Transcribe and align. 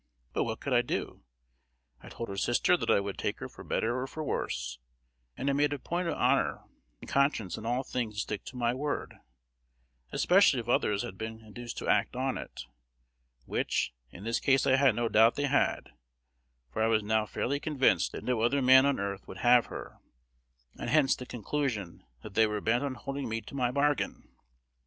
But 0.33 0.45
what 0.45 0.59
could 0.61 0.73
I 0.73 0.81
do? 0.81 1.25
I 1.99 2.07
had 2.07 2.13
told 2.13 2.29
her 2.29 2.35
sister 2.35 2.75
that 2.75 2.89
I 2.89 2.99
would 2.99 3.19
take 3.19 3.37
her 3.37 3.47
for 3.47 3.63
better 3.63 3.99
or 4.01 4.07
for 4.07 4.23
worse; 4.23 4.79
and 5.37 5.47
I 5.47 5.53
made 5.53 5.73
a 5.73 5.77
point 5.77 6.07
of 6.07 6.17
honor 6.17 6.63
and 6.99 7.07
conscience 7.07 7.55
in 7.55 7.67
all 7.67 7.83
things 7.83 8.15
to 8.15 8.21
stick 8.21 8.43
to 8.45 8.55
my 8.57 8.73
word, 8.73 9.13
especially 10.11 10.59
if 10.59 10.67
others 10.67 11.03
had 11.03 11.19
been 11.19 11.41
induced 11.43 11.77
to 11.77 11.87
act 11.87 12.15
on 12.15 12.39
it, 12.39 12.63
which 13.45 13.93
in 14.09 14.23
this 14.23 14.39
case 14.39 14.65
I 14.65 14.75
had 14.75 14.95
no 14.95 15.07
doubt 15.07 15.35
they 15.35 15.45
had; 15.45 15.91
for 16.73 16.81
I 16.81 16.87
was 16.87 17.03
now 17.03 17.27
fairly 17.27 17.59
convinced 17.59 18.11
that 18.13 18.23
no 18.23 18.41
other 18.41 18.59
man 18.63 18.87
on 18.87 18.99
earth 18.99 19.27
would 19.27 19.37
have 19.45 19.67
her, 19.67 19.99
and 20.79 20.89
hence 20.89 21.15
the 21.15 21.27
conclusion 21.27 22.03
that 22.23 22.33
they 22.33 22.47
were 22.47 22.59
bent 22.59 22.83
on 22.83 22.95
holding 22.95 23.29
me 23.29 23.39
to 23.41 23.53
my 23.53 23.69
bargain. 23.69 24.33